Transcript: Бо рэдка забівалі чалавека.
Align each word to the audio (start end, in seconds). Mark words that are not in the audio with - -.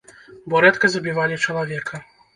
Бо 0.53 0.61
рэдка 0.65 0.91
забівалі 0.95 1.37
чалавека. 1.49 2.05